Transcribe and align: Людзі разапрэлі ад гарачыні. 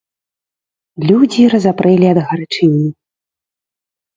Людзі 1.09 1.43
разапрэлі 1.55 2.07
ад 2.13 2.19
гарачыні. 2.31 2.87